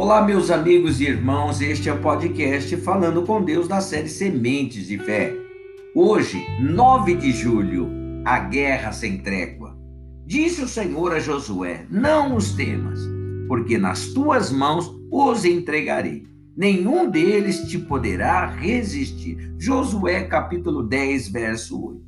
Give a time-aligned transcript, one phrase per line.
[0.00, 4.86] Olá, meus amigos e irmãos, este é o podcast Falando com Deus da série Sementes
[4.86, 5.30] de Fé.
[5.94, 7.86] Hoje, 9 de julho,
[8.24, 9.76] a guerra sem trégua.
[10.24, 12.98] Disse o Senhor a Josué: Não os temas,
[13.46, 16.26] porque nas tuas mãos os entregarei.
[16.56, 19.54] Nenhum deles te poderá resistir.
[19.58, 22.00] Josué capítulo 10, verso 8.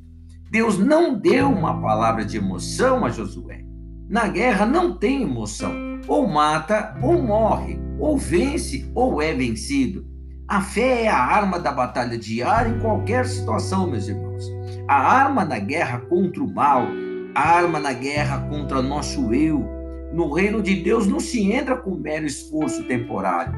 [0.49, 3.63] Deus não deu uma palavra de emoção a Josué.
[4.09, 10.05] Na guerra não tem emoção ou mata ou morre, ou vence ou é vencido.
[10.47, 14.45] A fé é a arma da batalha diária em qualquer situação, meus irmãos.
[14.87, 16.85] A arma na guerra contra o mal,
[17.33, 19.65] a arma na guerra contra nosso eu.
[20.13, 23.53] No reino de Deus não se entra com mero esforço temporário.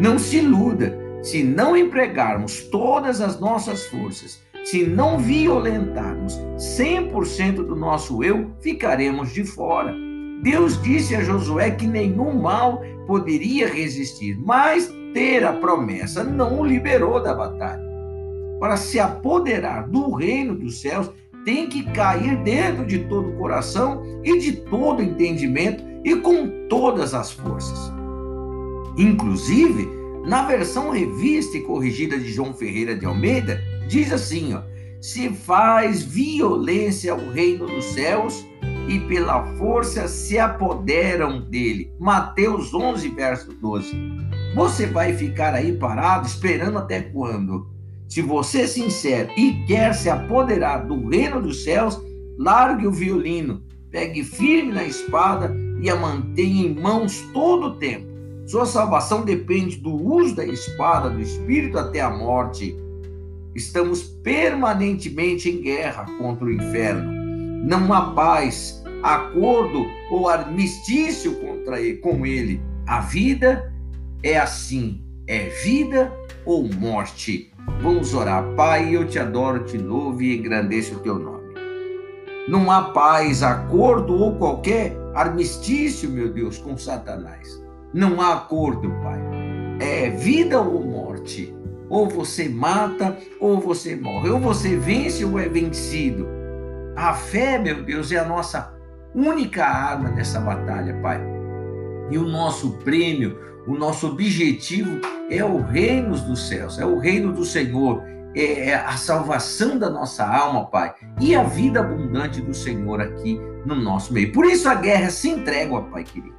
[0.00, 7.76] Não se iluda, se não empregarmos todas as nossas forças, se não violentarmos 100% do
[7.76, 9.94] nosso eu, ficaremos de fora.
[10.44, 16.66] Deus disse a Josué que nenhum mal poderia resistir, mas ter a promessa não o
[16.66, 17.82] liberou da batalha.
[18.60, 21.10] Para se apoderar do reino dos céus,
[21.46, 27.14] tem que cair dentro de todo o coração e de todo entendimento e com todas
[27.14, 27.90] as forças.
[28.98, 29.88] Inclusive,
[30.26, 33.58] na versão revista e corrigida de João Ferreira de Almeida,
[33.88, 34.60] diz assim: ó,
[35.00, 38.44] se faz violência ao reino dos céus,
[38.88, 41.92] e pela força se apoderam dele.
[41.98, 43.96] Mateus 11, verso 12.
[44.54, 47.66] Você vai ficar aí parado esperando até quando?
[48.08, 52.00] Se você é sincero e quer se apoderar do reino dos céus,
[52.38, 58.06] largue o violino, pegue firme na espada e a mantenha em mãos todo o tempo.
[58.46, 62.76] Sua salvação depende do uso da espada do Espírito até a morte.
[63.54, 67.23] Estamos permanentemente em guerra contra o inferno
[67.64, 72.60] não há paz, acordo ou armistício contra ele, com ele.
[72.86, 73.72] A vida
[74.22, 76.12] é assim, é vida
[76.44, 77.50] ou morte.
[77.80, 78.44] Vamos orar.
[78.54, 81.54] Pai, eu te adoro, te louvo e engrandeço o teu nome.
[82.46, 87.64] Não há paz, acordo ou qualquer armistício, meu Deus, com Satanás.
[87.94, 89.18] Não há acordo, Pai.
[89.80, 91.56] É vida ou morte.
[91.88, 94.28] Ou você mata ou você morre.
[94.28, 96.33] Ou você vence ou é vencido.
[96.96, 98.72] A fé, meu Deus, é a nossa
[99.14, 101.20] única arma nessa batalha, Pai.
[102.10, 105.00] E o nosso prêmio, o nosso objetivo
[105.30, 108.02] é o reino dos céus, é o reino do Senhor,
[108.34, 113.40] é, é a salvação da nossa alma, Pai, e a vida abundante do Senhor aqui
[113.66, 114.32] no nosso meio.
[114.32, 116.34] Por isso a guerra se entrega, Pai querido.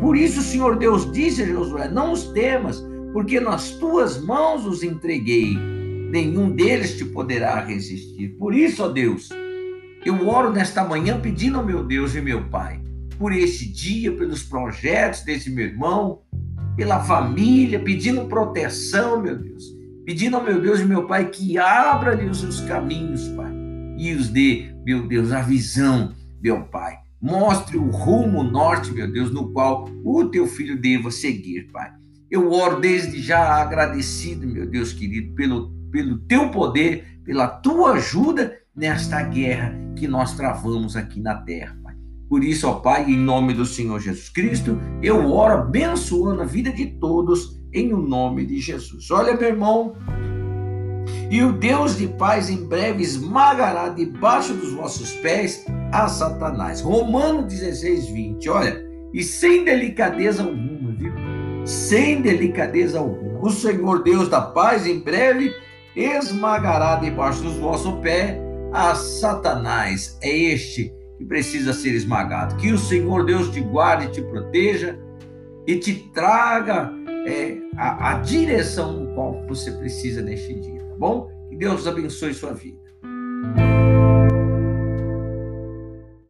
[0.00, 4.66] Por isso o Senhor Deus disse a Josué: Não os temas, porque nas tuas mãos
[4.66, 5.56] os entreguei.
[6.10, 8.36] Nenhum deles te poderá resistir.
[8.38, 9.28] Por isso, ó Deus,
[10.04, 12.80] eu oro nesta manhã pedindo ao meu Deus e meu Pai
[13.18, 16.22] por este dia, pelos projetos desse meu irmão,
[16.76, 19.64] pela família, pedindo proteção, meu Deus.
[20.04, 23.52] Pedindo ao meu Deus e meu Pai que abra-lhe os seus caminhos, Pai,
[23.96, 26.98] e os dê, meu Deus, a visão, meu Pai.
[27.22, 31.90] Mostre o rumo norte, meu Deus, no qual o teu filho deva seguir, Pai.
[32.30, 38.58] Eu oro desde já agradecido, meu Deus querido, pelo, pelo teu poder, pela tua ajuda
[38.74, 41.94] nesta guerra que nós travamos aqui na terra, Pai.
[42.28, 46.72] Por isso, ó Pai, em nome do Senhor Jesus Cristo, eu oro abençoando a vida
[46.72, 49.10] de todos em o nome de Jesus.
[49.10, 49.94] Olha, meu irmão,
[51.30, 56.80] e o Deus de paz em breve esmagará debaixo dos vossos pés a Satanás.
[56.80, 58.48] Romano 16, 20.
[58.48, 61.12] Olha, e sem delicadeza alguma, viu?
[61.64, 63.40] Sem delicadeza alguma.
[63.40, 65.52] O Senhor Deus da paz em breve
[65.94, 68.43] esmagará debaixo dos vossos pés
[68.74, 70.18] a Satanás.
[70.20, 72.56] É este que precisa ser esmagado.
[72.56, 74.98] Que o Senhor Deus te guarde, te proteja
[75.66, 76.92] e te traga
[77.26, 81.28] é, a, a direção no qual você precisa neste dia, tá bom?
[81.48, 82.82] Que Deus abençoe sua vida.